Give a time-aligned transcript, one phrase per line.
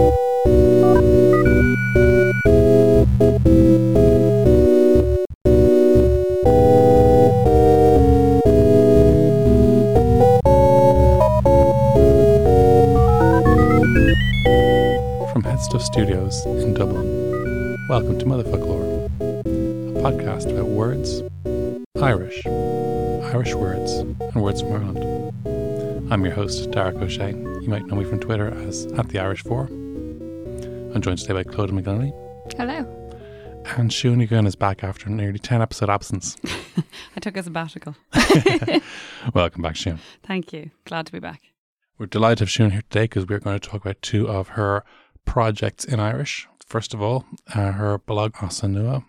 [0.00, 0.08] From
[15.42, 19.12] Headstuff Studios in Dublin, welcome to Motherfoclóir, a
[20.00, 21.22] podcast about words,
[22.02, 26.10] Irish, Irish words, and words from Ireland.
[26.10, 27.30] I'm your host, Darach O'Shea.
[27.30, 29.68] You might know me from Twitter as at the Irish For.
[30.92, 32.12] I'm joined today by Clodagh McGinnelly,
[32.56, 32.78] Hello.
[33.76, 36.36] and Siún Gunn is back after a nearly 10 episode absence.
[37.16, 37.94] I took a sabbatical.
[39.34, 39.98] Welcome back, Siún.
[40.22, 40.70] Thank you.
[40.84, 41.42] Glad to be back.
[41.98, 44.48] We're delighted to have Siún here today because we're going to talk about two of
[44.48, 44.84] her
[45.24, 46.48] projects in Irish.
[46.66, 49.04] First of all, uh, her blog As An Nua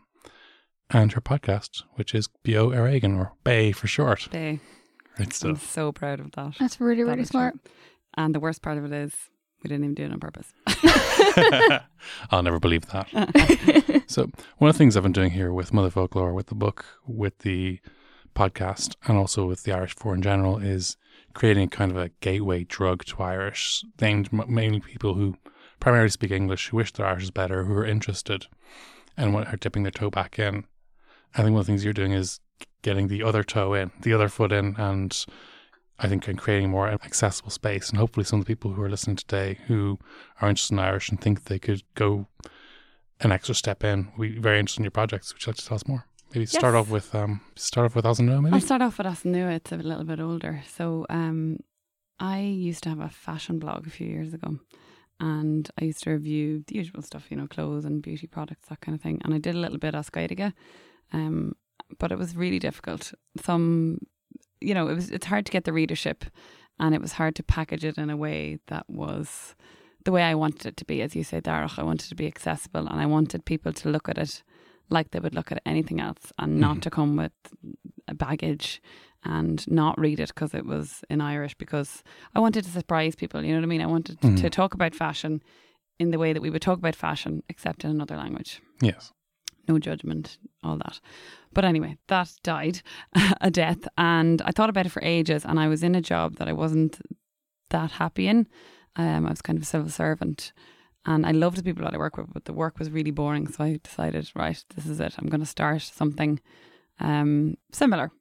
[0.89, 4.27] and her podcast, which is Beo Ar Éigean, or BAE for short.
[4.31, 4.59] BAE.
[5.15, 6.53] Great I'm so proud of that.
[6.59, 7.53] That's really, That really is smart.
[7.63, 7.71] true.
[8.15, 9.13] And the worst part of it is
[9.63, 10.51] we didn't even do it on purpose.
[12.31, 14.03] I'll never believe that.
[14.07, 17.39] so, one of the things I've been doing here with Motherfoclóir, with the book, with
[17.39, 17.79] the
[18.35, 20.97] podcast, and also with the Irish For in general, is
[21.33, 25.37] creating kind of a gateway drug to Irish, aimed mainly people who
[25.79, 28.47] primarily speak English, who wish their Irish is better, who are interested,
[29.17, 30.65] and what are dipping their toe back in.
[31.33, 32.39] I think one of the things you're doing is
[32.81, 35.25] getting the other toe in, the other foot in, and
[35.99, 37.89] I think in creating more accessible space.
[37.89, 39.99] And hopefully, some of the people who are listening today who
[40.41, 42.27] are interested in Irish and think they could go
[43.19, 45.33] an extra step in, we very interested in your projects.
[45.33, 46.05] Would you like to tell us more?
[46.33, 48.55] Maybe start off with um, start off with As An Nua, maybe.
[48.55, 49.55] I'll start off with As An Nua.
[49.55, 50.63] It's a little bit older.
[50.67, 51.57] So um,
[52.19, 54.59] I used to have a fashion blog a few years ago.
[55.19, 58.81] And I used to review the usual stuff, you know, clothes and beauty products, that
[58.81, 59.21] kind of thing.
[59.23, 60.51] And I did a little bit of Skydiga,
[61.13, 61.53] um,
[61.99, 63.13] but it was really difficult.
[63.39, 63.99] Some,
[64.61, 66.25] you know, it was it's hard to get the readership,
[66.79, 69.55] and it was hard to package it in a way that was
[70.05, 71.01] the way I wanted it to be.
[71.01, 73.89] As you say, Darach, I wanted it to be accessible, and I wanted people to
[73.89, 74.43] look at it
[74.89, 76.81] like they would look at anything else, and not Mhm.
[76.81, 77.31] to come with
[78.07, 78.81] a baggage
[79.23, 81.53] and not read it because it was in Irish.
[81.55, 82.03] Because
[82.35, 83.43] I wanted to surprise people.
[83.43, 83.81] You know what I mean?
[83.81, 84.37] I wanted Mhm.
[84.41, 85.41] to talk about fashion
[85.99, 89.13] in the way that we would talk about fashion, except in another language yes.
[89.67, 90.99] No judgment, all that.
[91.53, 92.81] But anyway, that died
[93.41, 93.87] a death.
[93.97, 95.45] And I thought about it for ages.
[95.45, 96.99] And I was in a job that I wasn't
[97.69, 98.47] that happy in.
[98.95, 100.53] Um, I was kind of a civil servant.
[101.05, 103.47] And I loved the people that I work with, but the work was really boring.
[103.47, 105.15] So I decided, right, this is it.
[105.17, 106.39] I'm going to start something
[106.99, 108.11] um, similar,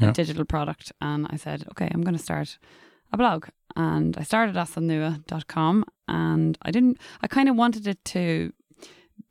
[0.00, 0.10] Yeah.
[0.10, 0.92] a digital product.
[1.00, 2.58] And I said, okay, I'm going to start
[3.12, 3.46] a blog.
[3.74, 5.84] And I started asanua.com.
[6.06, 8.52] And I didn't, I kind of wanted it to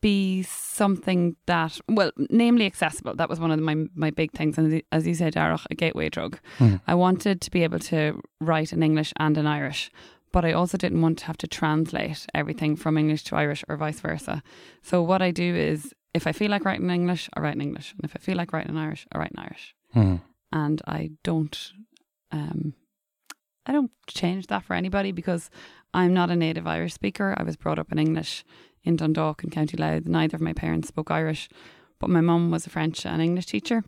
[0.02, 3.16] be something that, well, namely accessible.
[3.16, 4.58] That was one of my my big things.
[4.58, 6.40] And as you said, Darach, a gateway drug.
[6.59, 6.81] Mhm.
[6.88, 9.90] I wanted to be able to write in English and in Irish,
[10.31, 13.78] but I also didn't want to have to translate everything from English to Irish or
[13.78, 14.44] vice versa.
[14.84, 17.62] So what I do is, if I feel like writing in English, I write in
[17.62, 19.75] English, and if I feel like writing in Irish, I write in Irish.
[19.96, 20.22] Mhm.
[20.52, 21.74] And I don't,
[22.31, 22.74] um,
[23.66, 25.50] I don't change that for anybody because
[25.97, 27.34] I'm not a native Irish speaker.
[27.38, 28.46] I was brought up in English
[28.84, 30.05] in Dundalk in County Louth.
[30.05, 31.49] Neither of my parents spoke Irish,
[31.99, 33.84] but my mum was a French and English teacher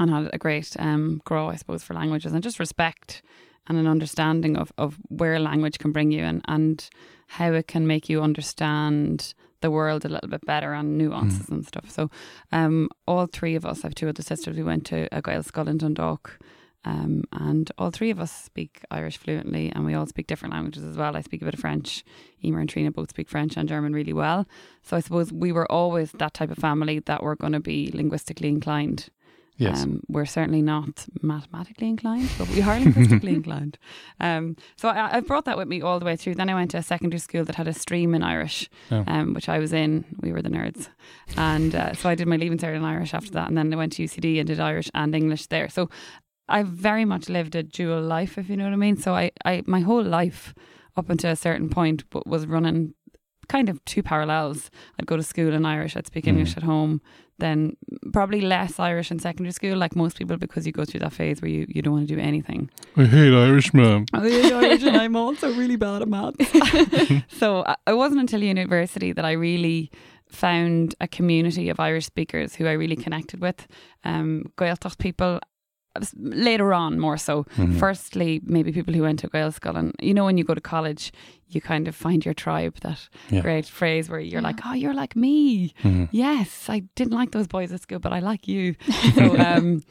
[0.00, 3.22] and had a great um, grow, I suppose, for languages and just respect
[3.68, 6.90] and an understanding of, of where language can bring you and, and
[7.28, 11.64] how it can make you understand the world a little bit better and nuances and
[11.64, 11.88] stuff.
[11.88, 12.10] So,
[12.50, 15.68] um, all three of us, I have two other sisters, we went to a Gaelscoil
[15.68, 16.40] in Dundalk.
[16.84, 20.82] Um, and all three of us speak Irish fluently, and we all speak different languages
[20.82, 21.16] as well.
[21.16, 22.04] I speak a bit of French.
[22.44, 24.46] Emer and Trina both speak French and German really well.
[24.82, 27.90] So I suppose we were always that type of family that were going to be
[27.94, 29.10] linguistically inclined.
[29.58, 29.82] Yes.
[29.84, 33.78] Um, we're certainly not mathematically inclined, but we are linguistically inclined.
[34.18, 36.34] Um, so I, I brought that with me all the way through.
[36.34, 39.04] Then I went to a secondary school that had a stream in Irish, Oh.
[39.06, 40.04] um, which I was in.
[40.20, 40.88] We were the nerds.
[41.36, 43.48] And uh, so I did my Leaving Cert in Irish after that.
[43.48, 45.68] And then I went to UCD and did Irish and English there.
[45.68, 45.90] So
[46.56, 48.96] I've very much lived a dual life, if you know what I mean.
[48.96, 50.54] So I, I my whole life
[50.96, 52.94] up until a certain point was running
[53.48, 54.70] kind of two parallels.
[54.98, 56.58] I'd go to school in Irish, I'd speak English Mm.
[56.58, 57.00] at home,
[57.38, 57.76] then
[58.12, 61.42] probably less Irish in secondary school, like most people, because you go through that phase
[61.42, 62.70] where you, you don't want to do anything.
[62.96, 64.06] I hate Irish, man.
[64.12, 66.36] I hate Irish and I'm also really bad at maths.
[67.40, 69.90] so it wasn't until university that I really
[70.30, 73.66] found a community of Irish speakers who I really connected with.
[74.04, 75.40] Um, Gaeltacht people,
[76.16, 77.44] later on more so.
[77.56, 77.78] Mhm.
[77.78, 81.12] Firstly, maybe people who went to Gaelscoil and you know when you go to college,
[81.48, 82.78] you kind of find your tribe.
[82.80, 83.42] That Yeah.
[83.42, 84.48] great phrase where you're Yeah.
[84.48, 86.08] like, "Oh, you're like me." Mhm.
[86.12, 88.74] Yes, I didn't like those boys at school, but I like you.
[89.14, 89.82] So, um,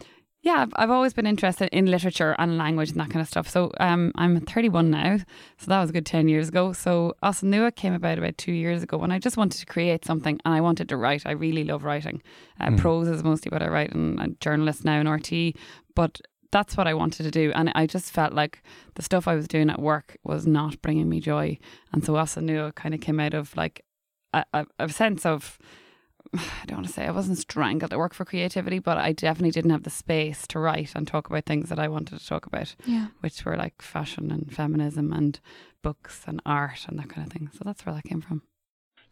[0.43, 3.47] yeah, I've, I've always been interested in literature and language and that kind of stuff.
[3.47, 5.17] So, um, I'm 31 now,
[5.59, 6.73] so that was a good 10 years ago.
[6.73, 9.67] So, As An Nua came about about two years ago when I just wanted to
[9.67, 11.27] create something and I wanted to write.
[11.27, 12.23] I really love writing.
[12.59, 12.79] Uh, Mm.
[12.79, 15.55] Prose is mostly what I write, and I'm a journalist now in RT,
[15.95, 16.21] but
[16.51, 17.51] that's what I wanted to do.
[17.55, 18.61] And I just felt like
[18.95, 21.57] the stuff I was doing at work was not bringing me joy.
[21.93, 23.85] And so As An Nua kind of came out of like
[24.33, 25.57] a, a, a sense of
[26.33, 29.51] I don't want to say I wasn't strangled at work for creativity, but I definitely
[29.51, 32.45] didn't have the space to write and talk about things that I wanted to talk
[32.45, 33.07] about, Yeah.
[33.21, 35.39] which were like fashion and feminism and
[35.81, 37.49] books and art and that kind of thing.
[37.53, 38.43] So that's where that came from.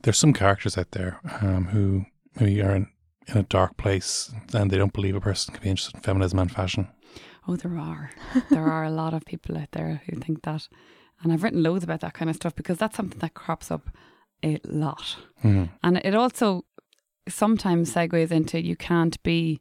[0.01, 2.05] There's some characters out there um, who
[2.39, 2.85] maybe are
[3.31, 6.39] in, a dark place and they don't believe a person can be interested in feminism
[6.39, 6.87] and fashion.
[7.47, 8.11] Oh, there are.
[8.49, 10.67] there are a lot of people out there who think that.
[11.21, 13.89] And I've written loads about that kind of stuff because that's something that crops up
[14.43, 15.17] a lot.
[15.43, 15.69] Mhm.
[15.83, 16.65] And it also
[17.27, 19.59] sometimes segues into you can't be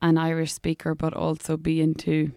[0.00, 2.32] an Irish speaker but also be into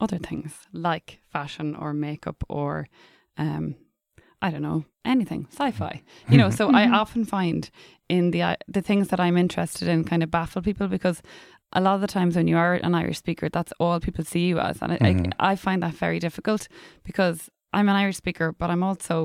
[0.00, 2.88] other things like fashion or makeup or
[3.38, 3.74] um
[4.46, 4.80] I don't know
[5.14, 5.94] anything sci-fi
[6.32, 6.94] you know so I Mhm.
[7.02, 7.62] often find
[8.16, 8.42] in the
[8.76, 11.18] the things that I'm interested in kind of baffle people because
[11.72, 14.44] a lot of the times when you are an Irish speaker that's all people see
[14.50, 15.32] you as and I, Mhm.
[15.40, 16.62] I, I find that very difficult
[17.08, 17.38] because
[17.76, 19.16] I'm an Irish speaker but I'm also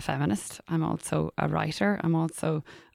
[0.00, 2.48] a feminist I'm also a writer I'm also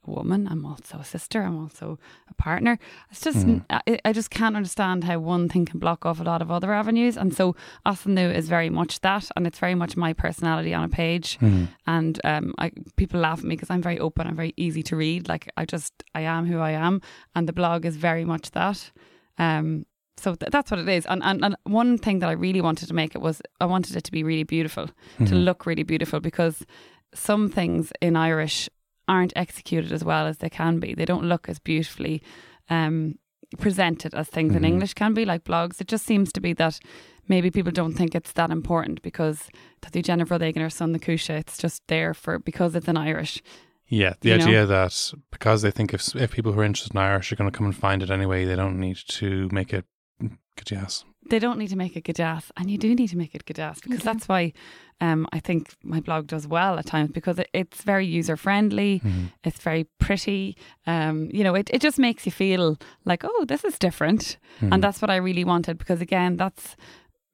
[0.07, 1.99] a woman I'm also a sister I'm also
[2.29, 2.77] a partner
[3.11, 3.63] it's just Mhm.
[3.69, 6.73] I, I just can't understand how one thing can block off a lot of other
[6.73, 7.55] avenues and so
[7.85, 10.89] As An Nua is very much that and it's very much my personality on a
[10.89, 11.67] page Mhm.
[11.85, 14.95] and um, I, people laugh at me because I'm very open I'm very easy to
[14.95, 17.01] read like I just I am who I am
[17.35, 18.91] and the blog is very much that
[19.37, 19.85] um,
[20.17, 22.87] so th- that's what it is and, and and one thing that I really wanted
[22.87, 24.87] to make it was I wanted it to be really beautiful
[25.17, 25.43] to Mhm.
[25.45, 26.65] look really beautiful because
[27.13, 28.69] some things in Irish
[29.07, 30.93] aren't executed as well as they can be.
[30.93, 32.21] They don't look as beautifully
[32.69, 33.15] um,
[33.59, 34.67] presented as things in Mhm.
[34.67, 35.81] English can be, like blogs.
[35.81, 36.79] It just seems to be that
[37.27, 39.49] maybe people don't think it's that important because
[39.91, 43.41] the Jennifer Rodhagan or Son the Kusha, it's just there for because it's an Irish.
[43.87, 44.45] Yeah, the You know?
[44.45, 47.51] idea that because they think if if people who are interested in Irish are going
[47.51, 49.85] to come and find it anyway, they don't need to make it
[50.19, 51.03] good yes.
[51.31, 53.81] They don't need to make it Gadas, and you do need to make it Gadas
[53.81, 54.51] because that's why
[54.99, 58.99] um, I think my blog does well at times because it, it's very user friendly.
[58.99, 59.31] Mhm.
[59.47, 60.55] It's very pretty.
[60.85, 64.37] Um, you know, it, it just makes you feel like, oh, this is different.
[64.59, 64.73] Mhm.
[64.73, 66.75] And that's what I really wanted because, again, that's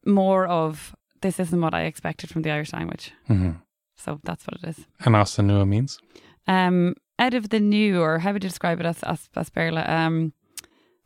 [0.06, 3.12] more of this isn't what I expected from the Irish language.
[3.30, 3.56] Mhm.
[3.96, 4.86] So that's what it is.
[5.06, 6.00] And as the As An Nua means
[6.48, 9.84] Um, out of the new, or how would you describe it as, as, as Béarla?
[9.90, 10.34] Um,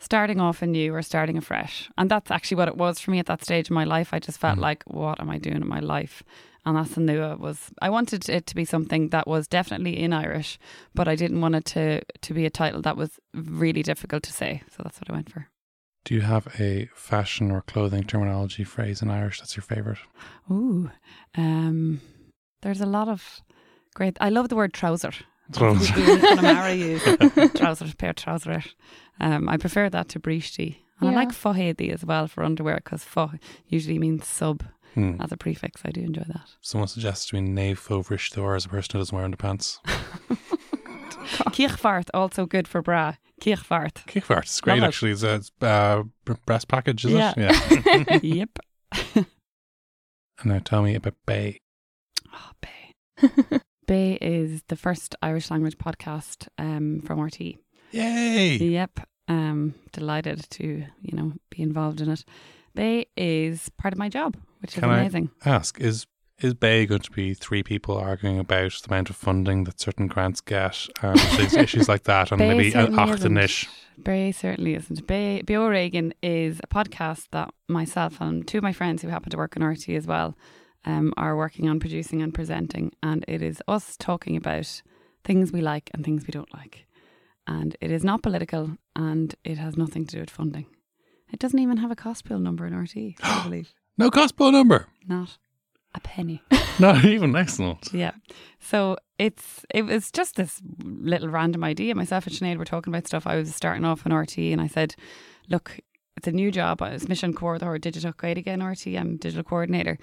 [0.02, 1.90] starting off anew or starting afresh.
[1.98, 4.14] And that's actually what it was for me at that stage in my life.
[4.14, 4.62] I just felt Mhm.
[4.68, 6.24] like, what am I doing in my life?
[6.66, 10.12] And that's the new was I wanted it to be something that was definitely in
[10.14, 10.60] Irish,
[10.94, 14.32] but I didn't want it to to be a title that was really difficult to
[14.42, 14.62] say.
[14.74, 15.48] So that's what I went for.
[16.04, 20.00] do you have a fashion or clothing terminology phrase in Irish that's your favorite?
[20.50, 20.90] Ooh.
[21.38, 22.02] Um
[22.64, 23.22] there's a lot of
[23.98, 25.14] great I love the word trouser.
[25.54, 25.94] Trouser.
[25.94, 27.04] Connemara use
[27.56, 28.76] trousers, pair of trousers.
[29.20, 30.78] Um, I prefer that to bríste.
[31.00, 33.32] And I like fo-éadaí as well for underwear because fo
[33.68, 35.16] usually means sub Hmm.
[35.22, 35.82] as a prefix.
[35.86, 36.50] I do enjoy that.
[36.60, 39.80] Someone suggests to me Nave Fovrish as a person who doesn't wear underpants.
[41.52, 43.16] Cíochbheart, also good for bra.
[43.42, 44.06] Cíochbheart.
[44.06, 44.44] Kickfart.
[44.44, 45.12] It's great Love actually.
[45.12, 46.04] It's a uh,
[46.46, 47.34] breast package, is Yeah.
[47.38, 47.86] it?
[47.86, 48.20] Yeah.
[48.22, 48.60] yep.
[49.16, 49.26] and
[50.46, 51.58] now tell me about BAE.
[52.34, 53.60] Oh, BAE.
[53.88, 57.42] BAE is the first Irish language podcast um, from RT.
[57.92, 58.56] Yay!
[58.58, 59.00] Yep.
[59.28, 60.66] Um, delighted to,
[61.02, 62.24] you know, be involved in it.
[62.76, 65.30] BAE is part of my job, which is Can I- amazing.
[65.46, 66.06] Ask is
[66.40, 70.08] is BAE going to be three people arguing about the amount of funding that certain
[70.08, 73.68] grants get and things- issues like that, and BAE maybe an Achtenish?
[74.00, 75.06] BAE certainly isn't.
[75.06, 79.30] BAE Bio Reagan is a podcast that myself and two of my friends who happen
[79.30, 80.36] to work in RT as well
[80.86, 82.92] um, are working on producing and presenting.
[83.04, 84.82] And it is us talking about
[85.24, 86.88] things we like and things we don't like.
[87.48, 90.66] And it is not political and it has nothing to do with funding.
[91.32, 93.74] It doesn't even have a cost bill number in RT, I believe.
[93.98, 94.88] No cost per number.
[95.08, 95.38] Not
[95.94, 96.42] a penny.
[96.80, 97.90] Not even excellent.
[97.94, 98.12] Yeah.
[98.60, 101.96] So it's it was just this little random idea.
[101.96, 103.28] Myself and Sinead were talking about stuff.
[103.28, 104.96] I was starting off in RT and I said,
[105.50, 105.80] look,
[106.18, 106.82] it's a new job.
[106.82, 108.88] I was mission coordinator or digital Gaeilge in RT.
[108.88, 109.98] I'm digital coordinator.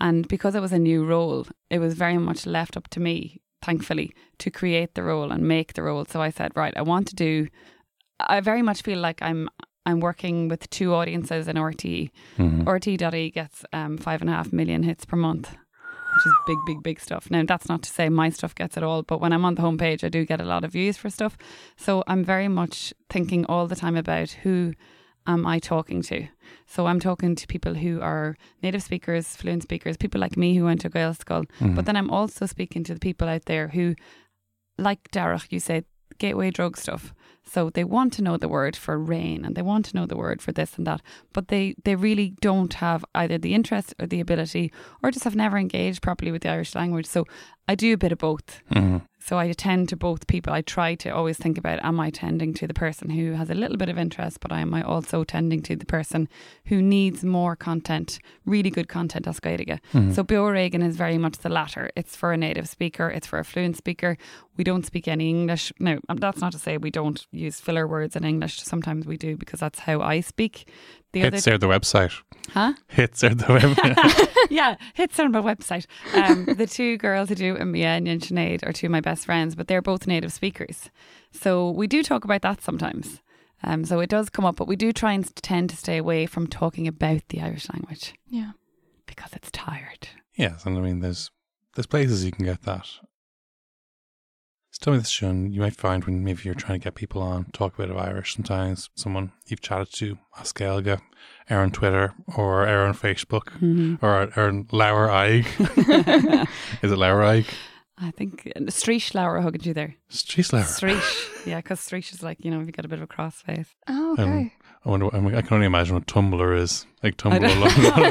[0.00, 3.40] And because it was a new role, it was very much left up to me,
[3.62, 6.04] thankfully, to create the role and make the role.
[6.06, 7.48] So I said, right, I want to do
[8.28, 9.48] I very much feel like I'm
[9.86, 12.10] I'm working with two audiences in RT.
[12.66, 16.58] RT.E E gets um, five and a half million hits per month, which is big,
[16.66, 17.30] big, big stuff.
[17.30, 19.62] Now, that's not to say my stuff gets it all, but when I'm on the
[19.62, 21.38] homepage, I do get a lot of views for stuff.
[21.76, 24.74] So I'm very much thinking all the time about who
[25.26, 26.26] am I talking to.
[26.66, 30.64] So I'm talking to people who are native speakers, fluent speakers, people like me who
[30.64, 31.44] went to Gaelscoil.
[31.60, 31.74] Mhm.
[31.74, 33.94] But then I'm also speaking to the people out there who,
[34.78, 35.84] like Darach, you said,
[36.18, 37.14] gateway drug stuff.
[37.44, 40.16] So they want to know the word for rain and they want to know the
[40.16, 41.00] word for this and that,
[41.32, 44.70] but they, they really don't have either the interest or the ability
[45.02, 47.06] or just have never engaged properly with the Irish language.
[47.06, 47.24] So
[47.66, 48.60] I do a bit of both.
[48.70, 49.02] Mhm.
[49.22, 50.52] So I attend to both people.
[50.52, 53.54] I try to always think about am I tending to the person who has a
[53.54, 56.28] little bit of interest, but am I also tending to the person
[56.66, 59.80] who needs more content, really good content as.
[59.92, 60.14] Mhm.
[60.14, 60.24] So
[60.82, 61.90] is very much the latter.
[61.96, 64.16] It's for a native speaker, it's for a fluent speaker.
[64.60, 65.72] We don't speak any English.
[65.80, 68.60] Now, um, that's not to say we don't use filler words in English.
[68.60, 70.68] Sometimes we do because that's how I speak.
[71.12, 72.12] The Hits there the website.
[72.50, 72.74] Huh?
[72.88, 74.28] Hits there the website.
[74.50, 75.86] yeah, hits on my website.
[76.12, 79.24] Um, the two girls who do it, Mia and Sinead, are two of my best
[79.24, 80.90] friends, but they're both native speakers.
[81.32, 83.22] So we do talk about that sometimes.
[83.62, 86.26] Um, so it does come up, but we do try and tend to stay away
[86.26, 88.50] from talking about the Irish language Yeah.
[89.06, 90.08] because it's tired.
[90.34, 91.30] yes, and I mean, there's
[91.76, 92.86] there's places you can get that.
[94.80, 95.52] So tell me this, Siún.
[95.52, 97.98] You might find when maybe you're trying to get people on, talk a bit of
[97.98, 98.34] Irish.
[98.34, 101.02] Sometimes someone you've chatted to, ask Askelga,
[101.50, 103.96] Aaron Twitter, or Aaron Facebook, Mm-hmm.
[104.02, 105.44] or Aaron Lauer Eig.
[106.82, 107.46] Is it Lauer Eig?
[107.98, 109.96] I think Streesh Laura hugging you there.
[110.08, 110.62] She's Lauer.
[110.62, 111.46] Streesh.
[111.46, 113.42] yeah, because Streesh is like, you know, if you got a bit of a cross
[113.42, 113.74] face.
[113.86, 114.22] Oh, okay.
[114.22, 114.50] Um,
[114.86, 115.14] I wonder.
[115.14, 117.18] I, mean, I can only imagine what Tumblr is like.
[117.18, 117.42] Tumblr,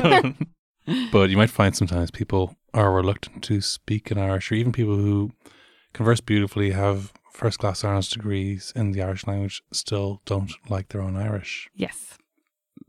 [0.05, 0.37] alone.
[1.11, 4.95] but you might find sometimes people are reluctant to speak in Irish, or even people
[4.97, 5.31] who
[5.93, 11.01] converse beautifully, have first class honours degrees in the Irish language, still don't like their
[11.01, 11.69] own Irish.
[11.73, 12.17] Yes.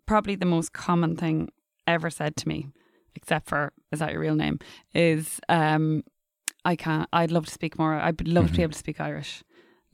[0.07, 1.51] Probably the most common thing
[1.87, 2.67] ever said to me,
[3.15, 4.59] except for is that your real name,
[4.95, 6.03] is um
[6.65, 7.95] I can't I'd love to speak more.
[7.95, 8.63] I'd love to be Mhm.
[8.65, 9.43] able to speak Irish.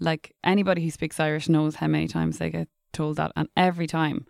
[0.01, 3.87] Like anybody who speaks Irish knows how many times they get told that and every
[3.87, 4.27] time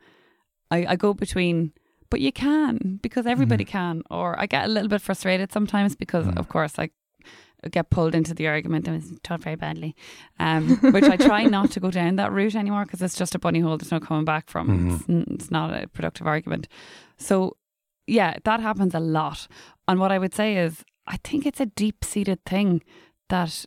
[0.71, 1.73] I, I go between
[2.11, 6.27] but you can because everybody can or I get a little bit frustrated sometimes because
[6.27, 6.37] Mhm.
[6.39, 6.91] of course I
[7.71, 9.97] get pulled into the argument and it's taught very badly
[10.39, 13.39] um, which I try not to go down that route anymore because it's just a
[13.39, 14.95] bunny hole there's no coming back from Mhm.
[15.01, 16.69] it's, n- it's not a productive argument.
[17.17, 17.57] So
[18.07, 19.49] yeah that happens a lot.
[19.89, 22.83] And what I would say is I think it's a deep-seated thing
[23.31, 23.65] that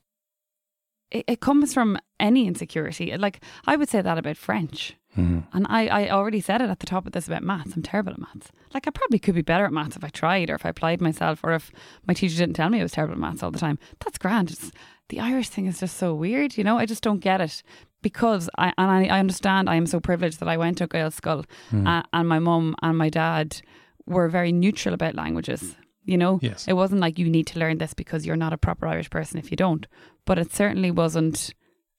[1.12, 5.44] it, it comes from any insecurity like I would say that about French Mhm.
[5.54, 7.74] and I, I already said it at the top of this about maths.
[7.76, 8.52] I'm terrible at maths.
[8.76, 11.02] Like, I probably could be better at maths if I tried or if I applied
[11.02, 11.72] myself or if
[12.08, 13.80] my teacher didn't tell me I was terrible at maths all the time.
[14.06, 14.52] That's grand.
[14.52, 14.72] It's,
[15.10, 16.78] the Irish thing is just so weird, you know?
[16.78, 17.64] I just don't get it
[18.04, 21.46] because I, and I, I understand I am so privileged that I went to Gaelscoil
[21.72, 21.88] Mm.
[21.88, 23.62] uh, and my mum and my dad
[24.06, 25.76] were very neutral about languages.
[26.10, 26.68] You know, Yes.
[26.68, 29.40] it wasn't like you need to learn this because you're not a proper Irish person
[29.40, 29.86] if you don't.
[30.26, 31.54] But it certainly wasn't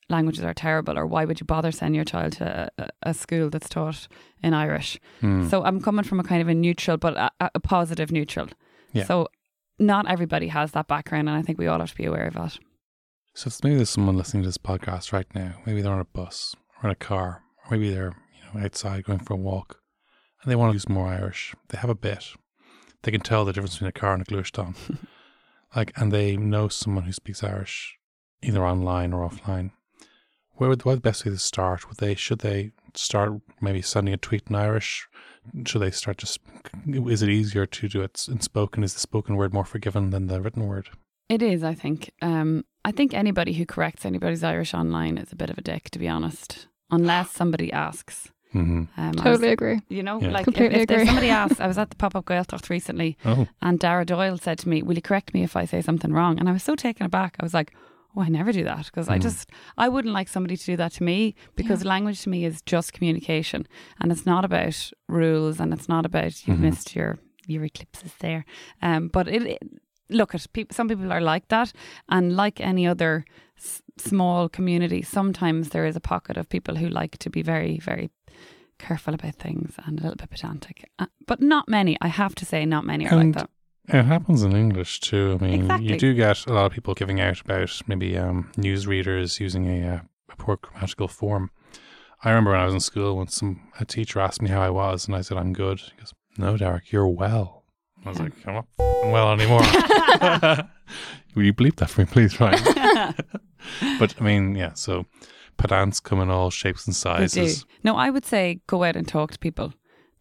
[0.09, 3.49] languages are terrible or why would you bother sending your child to a, a school
[3.49, 4.09] that's taught
[4.43, 4.99] in Irish.
[5.23, 5.49] Mm.
[5.49, 8.49] So I'm coming from a kind of a neutral, but a, a positive neutral.
[8.93, 9.05] Yeah.
[9.05, 9.29] So
[9.79, 12.35] not everybody has that background, and I think we all have to be aware of
[12.35, 12.59] that.
[13.35, 15.55] So maybe there's someone listening to this podcast right now.
[15.65, 19.05] Maybe they're on a bus or in a car, or maybe they're you know outside
[19.05, 19.79] going for a walk,
[20.43, 21.55] and they want to use more Irish.
[21.69, 22.25] They have a bit.
[23.03, 24.77] They can tell the difference between a car and a gluaisteán.
[25.77, 27.99] like, and they know someone who speaks Irish,
[28.43, 29.73] either online or offline.
[30.55, 31.89] Where would what the best way to start?
[31.89, 35.09] Would they should they start maybe sending a tweet in Irish?
[35.67, 36.39] Should they start just?
[36.87, 38.85] Is it easier to do it in spoken?
[38.85, 40.91] Is the spoken word more forgiven than the written word?
[41.31, 42.11] It is, I think.
[42.21, 45.89] Um, I think anybody who corrects anybody's Irish online is a bit of a dick,
[45.91, 48.31] to be honest, unless somebody asks.
[48.53, 49.81] Hmm Um, I was- Totally agree.
[49.89, 50.31] you know, Yeah.
[50.31, 51.07] like Completely if there's agree.
[51.07, 54.59] somebody else, I was at the pop up Gaeltacht recently, Oh, and Dara Doyle said
[54.61, 56.75] to me, "Will you correct me if I say something wrong?" And I was so
[56.75, 57.37] taken aback.
[57.41, 57.73] I was like,
[58.17, 59.23] "Oh, I never do that because I Mm.
[59.23, 62.61] just I wouldn't like somebody to do that to me because language to me is
[62.63, 63.67] just communication,
[64.01, 66.61] and it's not about rules, and it's not about you've Mhm.
[66.71, 68.45] missed your your eclipses there.
[68.83, 69.59] Um, but it, it
[70.09, 70.75] look at people.
[70.75, 71.73] Some people are like that,
[72.09, 73.25] and like any other
[73.59, 77.79] s- small community, sometimes there is a pocket of people who like to be very,
[77.79, 78.11] very
[78.81, 80.91] careful about things and a little bit pedantic.
[80.99, 81.97] Uh, but not many.
[82.01, 83.51] I have to say, not many are And like that.
[83.97, 85.39] It happens in English too.
[85.41, 85.89] I mean, Exactly.
[85.89, 89.89] you do get a lot of people giving out about maybe um, newsreaders using a,
[89.97, 91.51] uh, a poor grammatical form.
[92.23, 94.71] I remember when I was in school, when some a teacher asked me how I
[94.71, 95.81] was, and I said I'm good.
[95.81, 97.65] He goes, "No, Darach, you're well."
[98.05, 99.63] I was like, "I'm not well anymore."
[101.35, 102.63] Will you bleep that for me, please, Ryan?
[103.99, 104.75] but I mean, yeah.
[104.75, 105.07] So
[105.57, 107.65] pedants come in all shapes and sizes.
[107.83, 109.73] No, I would say go out and talk to people.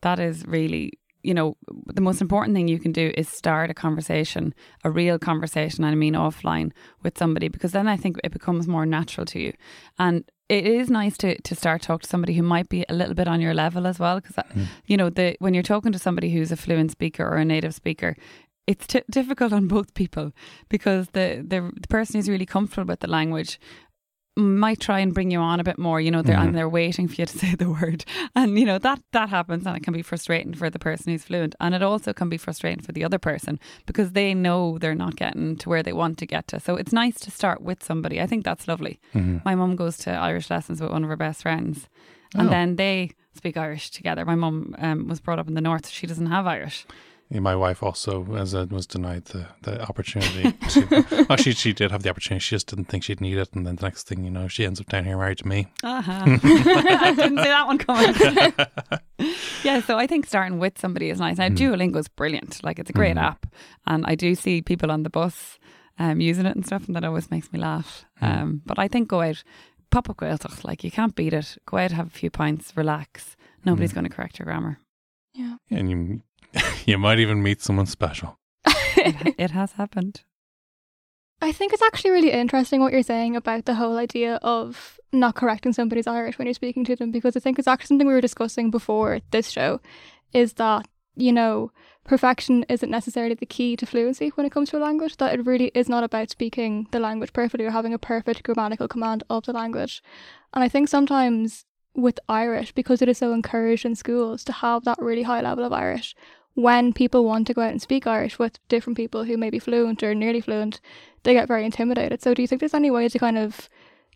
[0.01, 0.93] That is really,
[1.23, 5.19] you know, the most important thing you can do is start a conversation, a real
[5.19, 6.71] conversation, I mean offline
[7.03, 9.53] with somebody, because then I think it becomes more natural to you.
[9.97, 13.13] And it is nice to, to start talk to somebody who might be a little
[13.13, 14.63] bit on your level as well, because uh, hmm.
[14.87, 17.75] you know the when you're talking to somebody who's a fluent speaker or a native
[17.75, 18.15] speaker.
[18.65, 20.31] It's t- difficult on both people
[20.69, 23.59] because the, the the person who's really comfortable with the language
[24.39, 26.47] might try and bring you on a bit more, you know, they're, Mhm.
[26.47, 28.05] and they're waiting for you to say the word.
[28.35, 31.23] And, you know, that, that happens and it can be frustrating for the person who's
[31.25, 31.55] fluent.
[31.59, 35.15] And it also can be frustrating for the other person because they know they're not
[35.15, 36.59] getting to where they want to get to.
[36.59, 38.21] So it's nice to start with somebody.
[38.21, 38.99] I think that's lovely.
[39.13, 39.43] Mhm.
[39.45, 41.87] My mum goes to Irish lessons with one of her best friends
[42.35, 42.51] and Oh.
[42.51, 44.25] then they speak Irish together.
[44.25, 45.85] My mum um, was brought up in the north.
[45.85, 46.85] so She doesn't have Irish.
[47.31, 50.53] Yeah, my wife also was uh, was denied the, the opportunity.
[50.69, 52.41] To, actually, she did have the opportunity.
[52.41, 54.65] She just didn't think she'd need it, and then the next thing you know, she
[54.65, 55.67] ends up down here married to me.
[55.83, 56.25] Uh-huh.
[56.25, 58.15] Didn't see that one coming.
[59.63, 61.37] yeah, so I think starting with somebody is nice.
[61.37, 62.63] Now, Duolingo is brilliant.
[62.63, 63.21] Like, it's a great Mhm.
[63.23, 63.45] app.
[63.87, 65.59] And I do see people on the bus
[65.97, 68.05] um, using it and stuff, and that always makes me laugh.
[68.21, 68.41] Mm.
[68.41, 69.43] Um, but I think go out,
[69.91, 70.63] pop up Gaeltacht.
[70.63, 71.57] Like, you can't beat it.
[71.65, 73.35] Go out, have a few pints, relax.
[73.65, 73.95] Nobody's Mm.
[73.95, 74.77] going to correct your grammar.
[75.33, 75.55] Yeah.
[75.71, 76.21] and you
[76.89, 78.39] you might even meet someone special.
[78.65, 80.23] It, it has happened.
[81.41, 85.35] I think it's actually really interesting what you're saying about the whole idea of not
[85.35, 88.13] correcting somebody's Irish when you're speaking to them because I think it's actually something we
[88.13, 89.79] were discussing before this show
[90.33, 91.71] is that, you know,
[92.03, 95.45] perfection isn't necessarily the key to fluency when it comes to a language, that it
[95.45, 99.45] really is not about speaking the language perfectly or having a perfect grammatical command of
[99.45, 100.03] the language.
[100.53, 104.83] And I think sometimes with Irish, because it is so encouraged in schools to have
[104.83, 106.15] that really high level of Irish,
[106.55, 109.59] when people want to go out and speak Irish with different people who may be
[109.59, 110.81] fluent or nearly fluent,
[111.23, 112.21] they get very intimidated.
[112.21, 113.69] So, do you think there's any way to kind of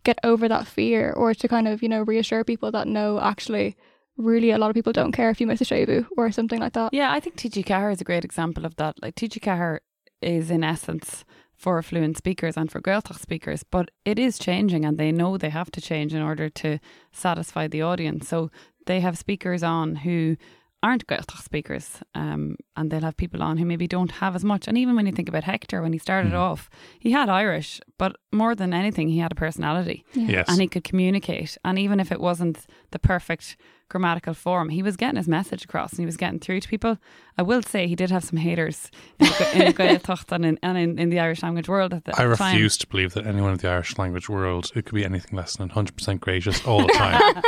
[0.04, 3.76] get over that fear or to kind of, you know, reassure people that no, actually,
[4.16, 6.74] really a lot of people don't care if you miss a séimhiú or something like
[6.74, 6.92] that?
[6.92, 8.96] Yeah, I think TG4 is a great example of that.
[9.02, 9.78] Like TG4
[10.20, 11.24] is in essence
[11.56, 15.50] for fluent speakers and for Gaeltacht speakers, but it is changing and they know they
[15.50, 16.78] have to change in order to
[17.12, 18.28] satisfy the audience.
[18.28, 18.50] So
[18.86, 20.36] they have speakers on who
[20.84, 22.42] aren't Gaeltacht speakers um,
[22.76, 24.68] and they'll have people on who maybe don't have as much.
[24.68, 26.38] And even when you think about Hector, when he started Mhm.
[26.46, 26.68] off,
[27.04, 30.46] he had Irish, but more than anything, he had a personality Yes.
[30.48, 31.50] and he could communicate.
[31.64, 32.58] And even if it wasn't
[32.90, 33.56] the perfect
[33.88, 36.98] grammatical form, he was getting his message across and he was getting through to people.
[37.38, 40.98] I will say he did have some haters in, in Gaeltacht and, in, and in,
[40.98, 42.54] in the Irish language world at the, I at time.
[42.54, 45.56] refuse to believe that anyone in the Irish language world who could be anything less
[45.56, 47.42] than 100% gracious all the time.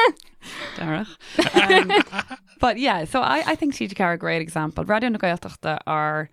[0.77, 1.71] Darach.
[1.71, 2.27] Um,
[2.61, 4.85] but yeah, so I, I think TG are a great example.
[4.85, 6.31] Radio na Gaeltachta are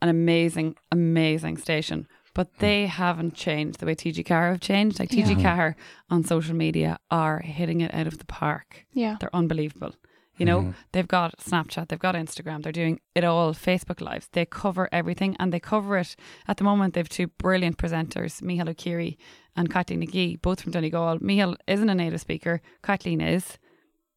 [0.00, 4.98] an amazing, amazing station, but they haven't changed the way TG4 have changed.
[4.98, 5.42] Like TG Yeah.
[5.42, 5.76] Car
[6.10, 8.86] on social media are hitting it out of the park.
[8.92, 9.16] Yeah.
[9.20, 9.94] They're unbelievable.
[10.38, 10.74] You know, Mhm.
[10.92, 14.28] they've got Snapchat, they've got Instagram, they're doing it all, Facebook Lives.
[14.32, 16.16] They cover everything and they cover it.
[16.48, 19.18] At the moment, they've two brilliant presenters, Michal O'Keery
[19.54, 21.18] and Kathleen McGee, both from Donegal.
[21.20, 23.58] Michal isn't a native speaker, Kathleen is.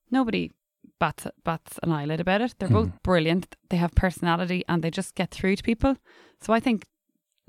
[0.10, 0.52] Nobody
[1.00, 2.56] bats, bats an eyelid about it.
[2.60, 3.56] They're both brilliant.
[3.70, 5.98] They have personality and they just get through to people.
[6.40, 6.86] So I think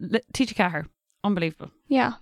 [0.00, 0.86] TG4,
[1.24, 1.70] unbelievable.
[1.88, 2.14] Yeah.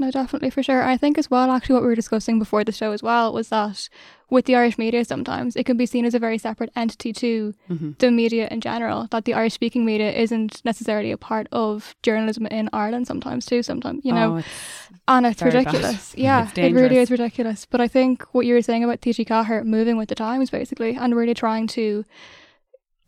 [0.00, 0.84] No, definitely for sure.
[0.84, 3.48] I think as well, actually, what we were discussing before the show as well was
[3.48, 3.88] that
[4.30, 7.52] with the Irish media, sometimes it can be seen as a very separate entity to
[7.68, 7.90] Mm-hmm.
[7.98, 9.08] the media in general.
[9.10, 13.08] That the Irish speaking media isn't necessarily a part of journalism in Ireland.
[13.08, 13.64] Sometimes too.
[13.64, 15.66] Sometimes you know, Oh, it's- and it's very bad.
[15.66, 16.14] ridiculous.
[16.16, 17.66] Yeah, It's it really is ridiculous.
[17.66, 21.16] But I think what you were saying about TG4 moving with the times, basically, and
[21.16, 22.04] really trying to,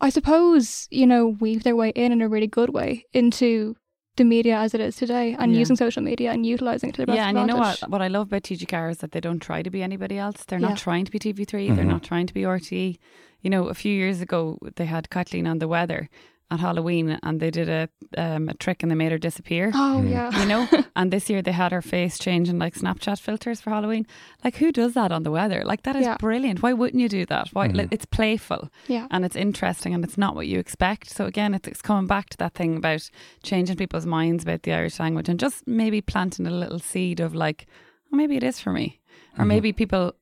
[0.00, 3.76] I suppose, you know, weave their way in in a really good way into
[4.16, 5.58] the media as it is today and Yeah.
[5.60, 7.80] using social media and utilizing it to the best Yeah, and you know what?
[7.88, 10.44] What I love about TG4 is that they don't try to be anybody else.
[10.44, 10.68] They're Yeah.
[10.68, 11.70] not trying to be TV3.
[11.70, 11.88] They're Mhm.
[11.96, 12.98] not trying to be RTE.
[13.40, 16.08] You know, a few years ago they had Kathleen on the weather
[16.50, 19.70] at Halloween, and they did a um, a trick and they made her disappear.
[19.74, 20.10] Oh Mm.
[20.10, 20.40] yeah.
[20.40, 24.04] You know, and this year they had her face changing like Snapchat filters for Halloween.
[24.44, 25.62] Like, who does that on the weather?
[25.64, 26.16] Like, that is Yeah.
[26.18, 26.60] brilliant.
[26.62, 27.48] Why wouldn't you do that?
[27.52, 27.68] Why?
[27.68, 27.76] Mhm.
[27.76, 29.06] Like, it's playful Yeah.
[29.12, 31.08] and it's interesting and it's not what you expect.
[31.10, 33.08] So again, it's, it's coming back to that thing about
[33.44, 37.34] changing people's minds about the Irish language and just maybe planting a little seed of
[37.34, 37.66] like,
[38.12, 38.98] oh, maybe it is for me,
[39.38, 39.48] or Mhm.
[39.48, 40.14] maybe people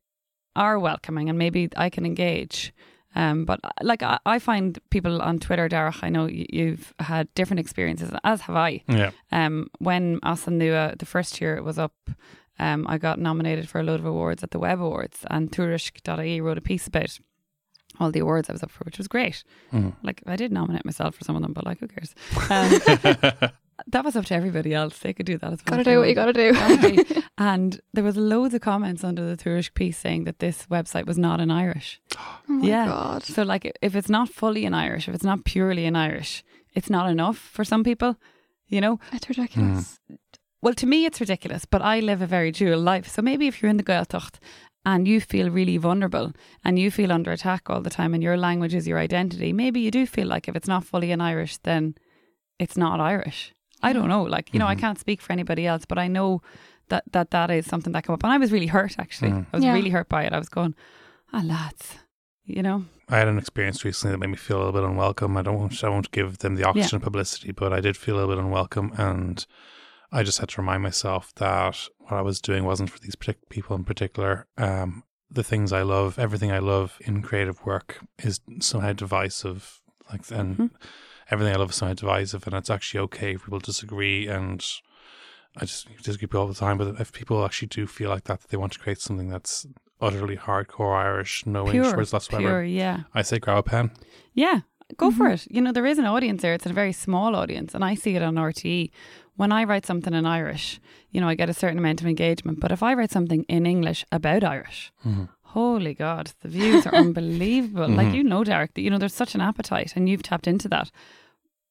[0.57, 2.73] are welcoming and maybe I can engage.
[3.14, 6.92] Um, but uh, like I, I find people on Twitter, Darach, I know you, you've
[7.01, 8.83] had different experiences, as have I.
[8.88, 9.11] Yeah.
[9.33, 11.94] Um, when As An Nua, the first year it was up,
[12.59, 16.40] um, I got nominated for a load of awards at the Web Awards, and Tuairisc.ie
[16.40, 17.18] wrote a piece about
[17.99, 19.42] all the awards I was up for, which was great.
[19.73, 19.94] Mhm.
[20.03, 22.14] Like I did nominate myself for some of them, but like who cares?
[22.51, 23.51] Um,
[23.87, 24.99] that was up to everybody else.
[24.99, 25.77] They could do that as well.
[25.79, 26.49] Gotta do what you gotta do.
[26.55, 27.23] Exactly.
[27.38, 31.19] and there was loads of comments under the Tuairisc piece saying that this website was
[31.19, 32.01] not in Irish.
[32.51, 32.87] Oh my Yeah.
[32.87, 33.23] god.
[33.25, 36.43] So like if it's not fully in Irish, if it's not purely in Irish,
[36.75, 38.17] it's not enough for some people,
[38.69, 38.99] you know?
[39.12, 40.01] It's ridiculous.
[40.09, 40.14] Hmm.
[40.62, 43.07] Well, to me, it's ridiculous, but I live a very dual life.
[43.07, 44.38] So maybe if you're in the Gaeltacht
[44.85, 46.33] and you feel really vulnerable
[46.64, 49.79] and you feel under attack all the time and your language is your identity, maybe
[49.81, 51.95] you do feel like if it's not fully in Irish, then
[52.59, 53.53] it's not Irish.
[53.83, 54.23] I don't know.
[54.23, 54.81] Like, you know, I Mhm.
[54.81, 56.43] can't speak for anybody else, but I know
[56.88, 58.25] that that, that is something that came up.
[58.25, 59.31] And I was really hurt, actually.
[59.31, 59.47] Mhm.
[59.53, 59.73] I was Yeah.
[59.73, 60.33] really hurt by it.
[60.33, 60.75] I was going,
[61.33, 61.99] ah, lads,
[62.45, 62.85] you know?
[63.09, 65.37] I had an experience recently that made me feel a little bit unwelcome.
[65.37, 68.19] I don't want, I won't give them the oxygen publicity, but I did feel a
[68.21, 69.47] little bit unwelcome, and
[70.11, 73.49] I just had to remind myself that what I was doing wasn't for these partic-
[73.51, 74.47] people in particular.
[74.57, 79.81] Um, the things I love, everything I love in creative work, is somehow divisive.
[80.11, 80.71] Like, and Mhm.
[81.31, 84.27] Everything I love is somehow divisive, and it's actually okay if people disagree.
[84.29, 84.64] And
[85.57, 88.41] I just disagree people all the time, but if people actually do feel like that,
[88.41, 89.67] that they want to create something that's
[90.01, 92.43] utterly hardcore Irish, no English words whatsoever.
[92.43, 93.01] pure, yeah.
[93.14, 93.91] I say grab a pen.
[94.35, 94.61] Yeah,
[94.97, 95.35] go for Mhm.
[95.35, 95.47] it.
[95.51, 96.55] You know, there is an audience there.
[96.55, 98.91] It's a very small audience, and I see it on RTE.
[99.35, 102.59] When I write something in Irish, you know, I get a certain amount of engagement.
[102.61, 104.93] But if I write something in English about Irish,
[105.55, 107.89] holy God, the views are unbelievable.
[107.89, 108.15] Like Mhm.
[108.17, 110.91] you know, Darach, that you know, there's such an appetite, and you've tapped into that.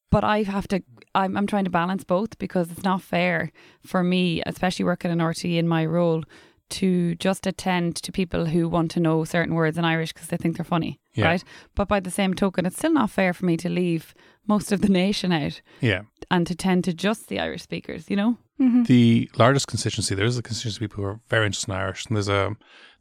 [0.10, 0.82] But I have to.
[1.16, 3.52] I'm, I'm trying to balance both because it's not fair
[3.86, 6.24] for me, especially working in RTE in my role,
[6.70, 10.38] to just attend to people who want to know certain words in Irish because they
[10.38, 11.26] think they're funny, Yeah.
[11.26, 11.44] right?
[11.76, 14.14] But by the same token, it's still not fair for me to leave
[14.48, 16.02] most of the nation out Yeah.
[16.30, 18.38] and to tend to just the Irish speakers, you know?
[18.58, 21.78] Hmm The largest constituency, there is a constituency of people who are very interested in
[21.78, 22.56] Irish, and there's a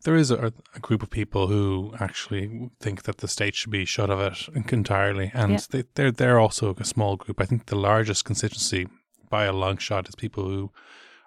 [0.05, 3.85] there is a, a group of people who actually think that the state should be
[3.85, 4.39] shut of it
[4.73, 5.59] entirely, and Yeah.
[5.71, 7.41] they, they're they're also a small group.
[7.41, 8.87] I think the largest constituency
[9.31, 10.71] by a long shot is people who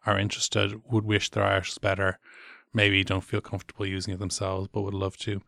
[0.06, 2.20] are interested, would wish their Irish was better,
[2.74, 5.42] maybe don't feel comfortable using it themselves, but would love to.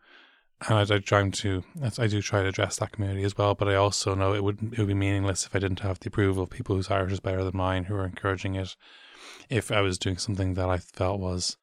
[0.68, 1.64] And I, I try to,
[1.98, 3.56] I do try to address that community as well.
[3.56, 6.10] But I also know it would it would be meaningless if I didn't have the
[6.10, 8.76] approval of people whose Irish is better than mine, who are encouraging it.
[9.50, 11.58] If I was doing something that I felt was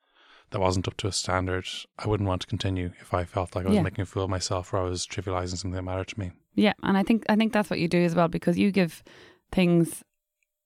[0.50, 1.66] that wasn't up to a standard,
[1.98, 2.92] I wouldn't want to continue.
[3.00, 3.82] If I felt like I was Yeah.
[3.82, 6.32] making a fool of myself or I was trivializing something that mattered to me.
[6.54, 9.02] Yeah, and I think I think that's what you do as well because you give
[9.52, 10.02] things,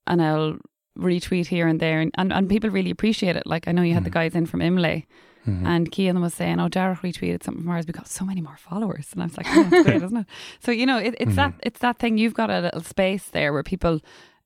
[0.07, 0.57] and I'll
[0.97, 3.45] retweet here and there, and, and, and people really appreciate it.
[3.45, 4.13] Like I know you had the Mhm.
[4.13, 5.05] guys in from Imlay,
[5.47, 5.65] Mhm.
[5.65, 7.85] and Kean was saying, "Oh, Darach retweeted something from ours.
[7.87, 10.25] We got so many more followers," and I was like, "Oh, that's great, isn't it?"
[10.59, 12.17] So you know, it, it's that it's that thing.
[12.17, 13.99] You've got a little space there where people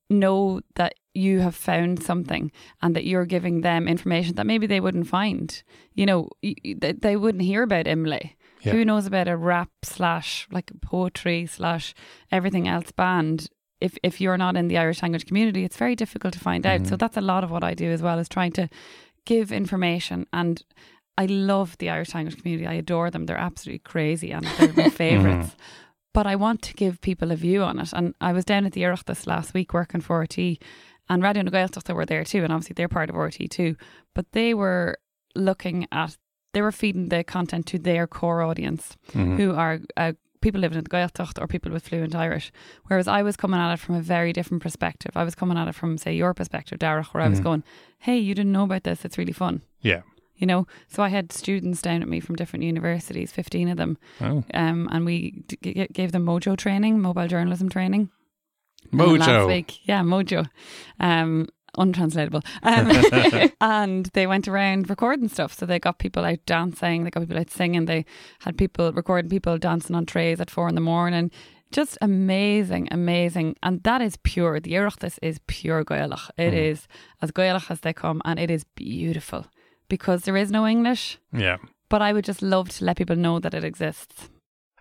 [0.10, 4.80] know that you have found something and that you're giving them information that maybe they
[4.80, 5.64] wouldn't find.
[5.96, 8.36] You know, they, they wouldn't hear about Imlay.
[8.62, 8.72] Yeah.
[8.74, 11.94] Who knows about a rap slash like poetry slash
[12.32, 13.50] everything else band?
[13.82, 16.88] If if you're not in the Irish language community, it's very difficult to find out.
[16.88, 17.00] So Mhm.
[17.00, 18.68] that's a lot of what I do as well is trying to
[19.28, 20.64] give information and
[21.20, 22.68] I love the Irish language community.
[22.68, 23.26] I adore them.
[23.26, 25.56] They're absolutely crazy and they're my favourites.
[26.14, 27.92] But I want to give people a view on it.
[27.94, 30.38] And I was down at the Oireachtas last week working for RT
[31.10, 32.44] and Radio na Gaeltacht were there too.
[32.44, 33.76] And obviously they're part of RT too.
[34.16, 34.98] But they were
[35.36, 36.18] looking at,
[36.54, 39.38] they were feeding the content to their core audience Mhm.
[39.38, 42.52] who are uh, people living in the Gaeltacht or people with fluent Irish.
[42.88, 45.12] Whereas I was coming at it from a very different perspective.
[45.16, 47.44] I was coming at it from, say, your perspective, Darach, where I was Mhm.
[47.44, 47.64] going,
[48.00, 49.04] hey, you didn't know about this.
[49.06, 49.62] It's really fun.
[49.82, 50.02] Yeah.
[50.36, 53.98] You know, so I had students down at me from different universities, 15 of them,
[54.22, 54.44] Oh.
[54.54, 58.10] um, and we d- gave them Mojo training, mobile journalism training.
[58.94, 59.48] uh, Last Mojo.
[59.48, 59.80] week.
[59.88, 60.48] Yeah, Mojo.
[61.00, 62.42] Um, untranslatable.
[62.64, 62.92] Um,
[63.62, 65.54] and they went around recording stuff.
[65.54, 68.06] So they got people out dancing, they got people out singing, they
[68.40, 71.32] had people recording people dancing on trays at four in the morning.
[71.72, 73.56] Just amazing, amazing.
[73.62, 74.60] And that is pure.
[74.60, 76.30] The Oireachtas is pure Gaelach.
[76.38, 76.72] It Mm.
[76.72, 76.88] is
[77.22, 79.46] as Gaelach as they come and it is beautiful
[79.90, 81.20] because there is no English.
[81.34, 81.58] Yeah,
[81.90, 84.30] But I would just love to let people know that it exists.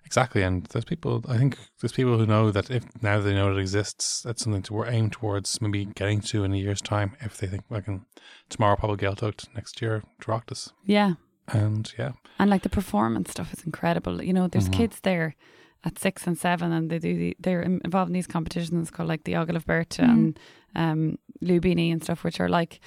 [0.07, 0.43] Exactly.
[0.43, 3.59] And there's people, I think there's people who know that if now they know it
[3.61, 7.17] exists, that's something to aim towards maybe getting to in a year's time.
[7.21, 8.07] If they think, I can
[8.49, 10.73] tomorrow probably Gaeltacht, next year Droctus.
[10.85, 11.15] Yeah.
[11.49, 14.23] And yeah, And like the performance stuff is incredible.
[14.23, 14.73] You know, there's Mhm.
[14.79, 15.35] kids there
[15.85, 19.23] at six and seven, and they do the, they're involved in these competitions called like
[19.25, 20.11] the Agallamh Beirte Mhm.
[20.13, 20.39] and
[20.75, 22.81] um, Lúibíní and stuff, which are like.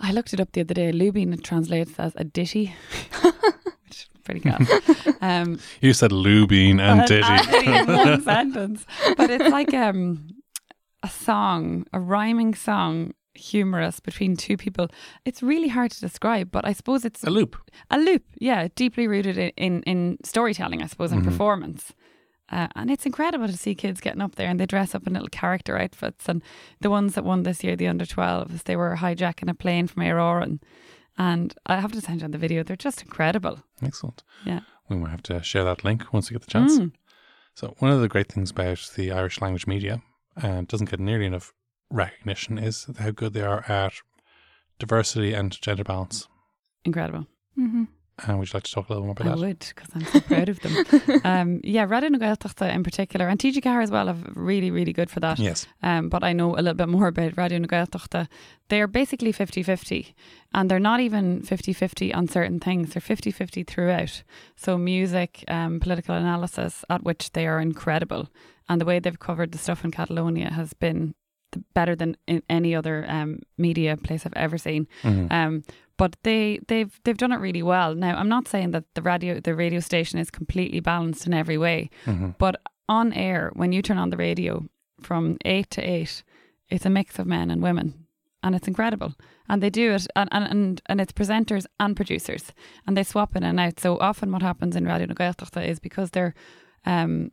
[0.00, 0.92] I looked it up the other day.
[0.92, 2.72] Lúibín translates as a ditty,
[3.88, 5.16] which is pretty good.
[5.20, 7.66] um, you said Lúibín and and- Diddy.
[7.66, 10.28] in one sentence, but it's like um,
[11.02, 14.88] a song, a rhyming song, humorous between two people.
[15.24, 17.56] It's really hard to describe, but I suppose it's a loop.
[17.90, 21.26] a loop, yeah, deeply rooted in, in, in storytelling, I suppose, and Mhm.
[21.30, 21.92] performance.
[22.50, 25.12] Uh, and it's incredible to see kids getting up there and they dress up in
[25.12, 26.28] little character outfits.
[26.28, 26.42] And
[26.80, 30.02] the ones that won this year, the under 12s, they were hijacking a plane from
[30.02, 30.42] Aer Árann.
[30.44, 30.60] And
[31.18, 32.62] I have to send you on the video.
[32.62, 33.60] They're just incredible.
[33.82, 34.22] Excellent.
[34.44, 34.60] Yeah.
[34.88, 36.78] We might have to share that link once we get the chance.
[36.78, 36.92] Mm.
[37.54, 40.00] So one of the great things about the Irish language media,
[40.36, 41.52] and doesn't get nearly enough
[41.90, 43.94] recognition, is how good they are at
[44.78, 46.28] diversity and gender balance.
[46.84, 47.26] Incredible.
[47.56, 47.84] hmm
[48.26, 49.44] And would you like to talk a little more I about that?
[49.44, 51.20] I would, because I'm so proud of them.
[51.24, 55.10] um, yeah, Radio na Gaeltachta in particular, and TG as well, are really, really good
[55.10, 55.38] for that.
[55.38, 55.66] Yes.
[55.82, 58.28] um, but I know a little bit more about Radio na Gaeltachta.
[58.68, 60.12] They're basically 50-50
[60.52, 62.92] and they're not even 50-50 on certain things.
[62.92, 64.22] They're 50-50 throughout.
[64.56, 68.28] So music, um, political analysis, at which they are incredible.
[68.68, 71.14] And the way they've covered the stuff in Catalonia has been
[71.74, 74.86] better than in any other um, media place I've ever seen.
[75.02, 75.32] Mhm.
[75.32, 75.64] Um,
[75.98, 77.94] but they they've they've done it really well.
[77.94, 81.58] Now I'm not saying that the radio the radio station is completely balanced in every
[81.58, 82.34] way, Mhm.
[82.38, 82.54] but
[82.88, 84.64] on air when you turn on the radio
[85.02, 86.22] from eight to eight,
[86.70, 87.92] it's a mix of men and women,
[88.42, 89.12] and it's incredible.
[89.50, 92.52] And they do it, and and and, and it's presenters and producers,
[92.86, 93.80] and they swap in and out.
[93.80, 96.34] So often, what happens in Radio Gaeltachta is because they're
[96.86, 97.30] um,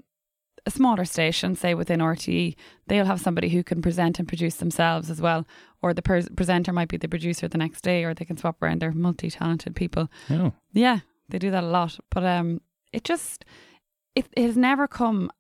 [0.66, 2.56] a smaller station, say within RTE,
[2.88, 5.46] they'll have somebody who can present and produce themselves as well,
[5.82, 8.62] or the pres presenter might be the producer the next day, or they can swap
[8.62, 8.82] around.
[8.82, 10.10] They're multi-talented people.
[10.30, 11.00] Oh, Yeah,
[11.30, 12.00] they do that a lot.
[12.10, 13.46] But um, it just
[14.16, 15.32] it, it has never come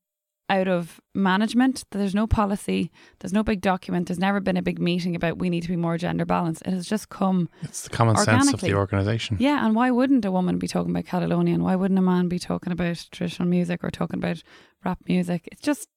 [0.47, 1.83] out of management.
[1.91, 2.91] There's no policy.
[3.19, 4.07] There's no big document.
[4.07, 6.61] There's never been a big meeting about we need to be more gender balanced.
[6.65, 7.49] It has just come.
[7.63, 9.37] it's the common sense of the organisation.
[9.39, 11.63] Yeah, and why wouldn't a woman be talking about Catalonian?
[11.63, 14.43] Why wouldn't a man be talking about traditional music or talking about
[14.83, 15.49] rap music?
[15.51, 15.87] It's just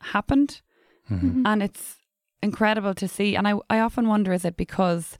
[0.00, 0.62] happened
[1.10, 1.42] Mhm.
[1.46, 1.96] and it's
[2.42, 3.34] incredible to see.
[3.36, 5.18] And I, I often wonder is it because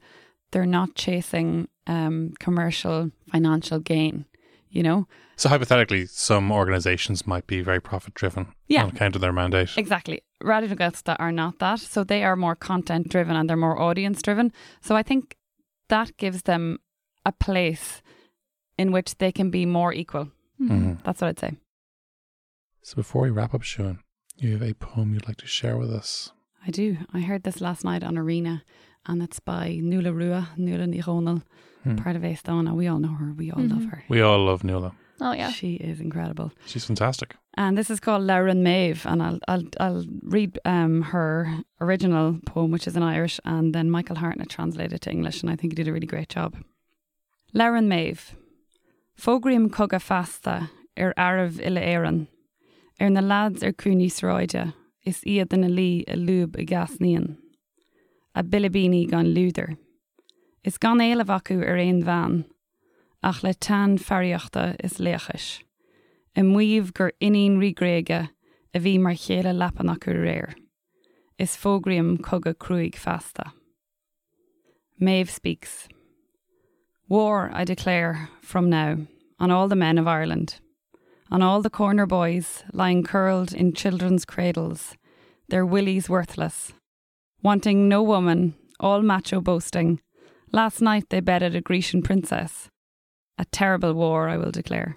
[0.50, 4.24] they're not chasing um, commercial financial gain?
[4.70, 8.82] You know, So hypothetically, some organisations might be very profit driven Yeah.
[8.84, 9.70] on account of their mandate.
[9.78, 10.20] exactly.
[10.42, 13.80] Radio na Gaeltachta are not that, so they are more content driven and they're more
[13.80, 14.52] audience driven.
[14.80, 15.36] So I think
[15.88, 16.78] that gives them
[17.24, 18.02] a place
[18.76, 20.30] in which they can be more equal.
[20.60, 21.02] Mhm.
[21.02, 21.56] That's what I'd say.
[22.82, 23.98] So before we wrap up, Siún,
[24.36, 26.32] you have a poem you'd like to share with us.
[26.66, 26.98] I do.
[27.12, 28.62] I heard this last night on Arena,
[29.06, 31.42] and it's by Nuala Rua, Nuala Ní Dhomhnaill,
[31.84, 31.96] Hmm.
[31.96, 32.74] part of Aosdána.
[32.74, 33.32] We all know her.
[33.36, 33.90] We all love Mhm.
[33.90, 34.02] her.
[34.08, 34.92] We all love Nuala.
[35.20, 35.50] Oh yeah.
[35.50, 36.52] She is incredible.
[36.66, 37.36] She's fantastic.
[37.56, 42.70] And this is called Labhrann Medb, and I'll I'll I'll read um her original poem,
[42.70, 45.72] which is in Irish, and then Michael Hartnett translated it to English, and I think
[45.72, 46.54] he did a really great job.
[47.54, 48.18] Labhrann Medb,
[49.16, 52.26] Fogrim coga fasta ar arab ille éan,
[53.00, 54.72] ar na lads ar cúní sráide,
[55.04, 57.36] is iad na lí a lúb a gasníon.
[58.34, 59.76] A bilibíní gan lúder.
[60.64, 62.44] Is gan éile acu ar éon bhean,
[63.22, 65.62] ach le tan fariochta is léchas.
[66.36, 68.30] I muomh gur iníon rigréige
[68.74, 70.54] a bhí mar chéile lepan acu réir.
[71.38, 73.52] Is fógriam cogad cruig fasta.
[75.00, 75.88] Maeve speaks.
[77.08, 78.98] War, I declare, from now,
[79.38, 80.60] on all the men of Ireland,
[81.30, 84.96] on all the corner boys lying curled in children's cradles,
[85.48, 86.72] their willies worthless,
[87.42, 90.00] wanting no woman, all macho boasting.
[90.52, 92.70] Last night they bedded a Grecian princess.
[93.38, 94.96] A terrible war, I will declare.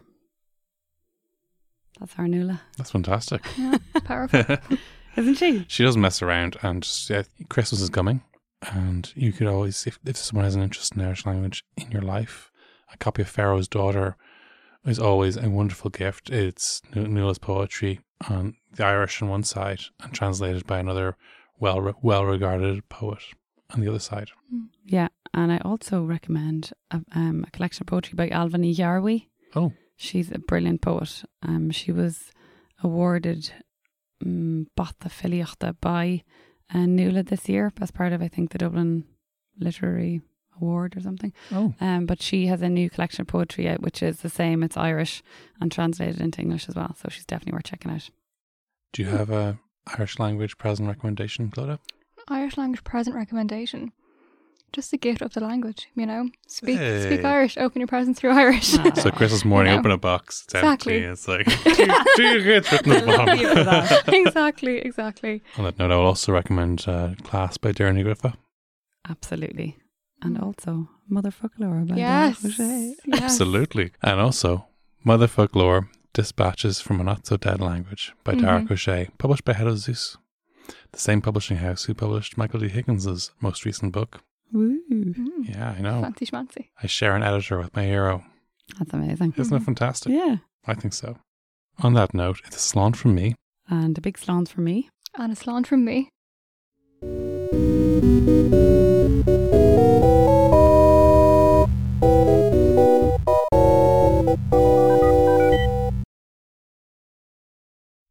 [1.99, 3.45] That's Arnula, That's fantastic.
[3.57, 3.77] yeah.
[4.03, 4.57] Powerful.
[5.15, 5.65] isn't she?
[5.67, 8.23] she doesn't mess around, and just, yeah, Christmas is coming,
[8.71, 12.01] and you could always, if, if someone has an interest in Irish language in your
[12.01, 12.49] life,
[12.91, 14.15] a copy of Pharaoh's Daughter
[14.85, 16.31] is always a wonderful gift.
[16.31, 21.17] It's Nu- Nuala's poetry on the Irish on one side and translated by another
[21.59, 23.19] well well regarded poet
[23.73, 24.29] on the other side.
[24.85, 29.27] Yeah, and I also recommend a, um, a collection of poetry by Ailbhe Ní Ghearbhuigh.
[29.55, 31.23] Oh, She's a brilliant poet.
[31.43, 32.31] Um, she was
[32.83, 33.51] awarded
[34.23, 36.23] um, the Filiochta by
[36.73, 39.03] uh, Nuala this year as part of, I think, the Dublin
[39.59, 40.21] Literary
[40.59, 41.33] Award or something.
[41.51, 44.63] Oh, Um, but she has a new collection of poetry out, which is the same.
[44.63, 45.21] It's Irish
[45.59, 46.95] and translated into English as well.
[46.99, 48.09] So she's definitely worth checking out.
[48.93, 49.59] do you have a
[49.97, 51.79] Irish language present recommendation, Clodagh?
[52.27, 53.91] Irish language present recommendation.
[54.73, 56.29] Just the gift of the language, you know.
[56.47, 57.03] Speak Hey.
[57.05, 58.77] speak Irish, open your presents through Irish.
[58.77, 58.93] Ah.
[58.93, 59.79] So Christmas morning, know.
[59.79, 60.43] open a box.
[60.45, 61.03] It's Exactly.
[61.03, 61.07] empty.
[61.11, 63.65] It's like two, two hits written at the Love you bottom.
[63.65, 64.03] that.
[64.13, 65.43] exactly, exactly.
[65.57, 68.33] On that note, I will also recommend uh, Class by Darren Griffith.
[69.09, 69.77] Absolutely.
[70.21, 72.41] And also Motherfucker by Yes.
[72.41, 72.95] Dara O'Shea.
[73.07, 73.21] yes.
[73.23, 73.91] Absolutely.
[74.01, 74.67] And also
[75.05, 78.71] Motherfoclóir Dispatches from a Not So Dead Language by Darach Mhm.
[78.71, 80.17] O'Shea, published by Head of Zeus,
[80.91, 82.67] the same publishing house who published Michael D.
[82.67, 84.21] Higgins's most recent book.
[84.51, 84.79] Woo.
[84.91, 85.47] Mm.
[85.47, 86.01] Yeah, I know.
[86.01, 86.67] Fancy schmancy.
[86.81, 88.23] I share an editor with my hero.
[88.77, 89.33] That's amazing.
[89.37, 90.11] Isn't it fantastic?
[90.11, 90.37] Yeah.
[90.65, 91.17] I think so.
[91.79, 93.35] On that note, it's a slán from me.
[93.69, 94.89] And a big slán from me.
[95.15, 96.09] And a slán from me.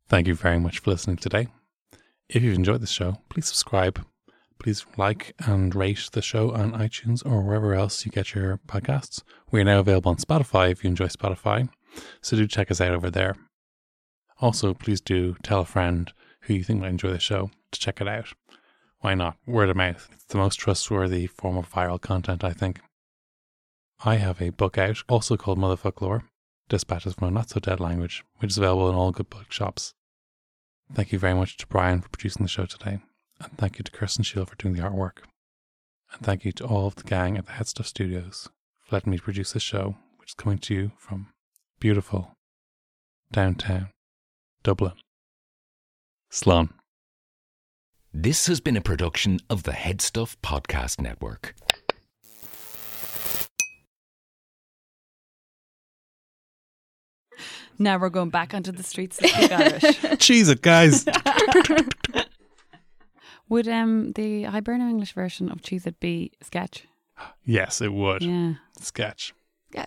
[0.09, 1.49] Thank you very much for listening today.
[2.33, 4.07] If you've enjoyed this show, please subscribe.
[4.61, 9.25] Please like and rate the show on iTunes or wherever else you get your podcasts.
[9.51, 11.69] We are now available on Spotify if you enjoy Spotify,
[12.23, 13.35] so do check us out over there.
[14.38, 16.12] Also, please do tell a friend
[16.43, 18.29] who you think might enjoy the show to check it out.
[19.01, 19.37] Why not?
[19.45, 20.09] Word of mouth.
[20.12, 22.81] It's the most trustworthy form of viral content, I think.
[24.05, 26.23] I have a book out, also called Motherfoclóir,
[26.69, 29.95] Dispatches from a Not So Dead Language, which is available in all good bookshops.
[30.92, 32.98] Thank you very much to Brian for producing the show today,
[33.40, 35.18] and thank you to Kirsten Shield for doing the artwork.
[36.12, 38.48] And thank you to all of the gang at the HeadStuff Studios
[38.81, 41.29] for letting me produce this show, which is coming to you from
[41.79, 42.33] beautiful
[43.31, 43.90] downtown
[44.64, 44.94] Dublin.
[46.31, 46.70] Slán.
[48.12, 51.55] This has been a production of the HeadStuff Podcast Network.
[57.81, 60.19] Now we're going back onto the streets to speak Irish.
[60.19, 61.07] Cheese it, guys!
[63.49, 66.87] Would um the Hiberno English version of Cheese It be sketch?
[67.45, 68.23] yes, it would.
[68.23, 68.53] Yeah.
[68.79, 69.33] Sketch.
[69.75, 69.87] Yeah,